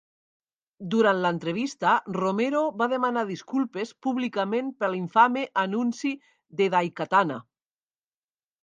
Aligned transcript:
Durant 0.93 1.19
l'entrevista, 1.25 1.91
Romero 2.17 2.63
va 2.83 2.89
demanar 2.95 3.25
disculpes 3.33 3.93
públicament 4.07 4.73
per 4.81 4.91
l'infame 4.95 5.45
anunci 5.67 6.17
de 6.63 6.73
"Daikatana". 6.79 7.41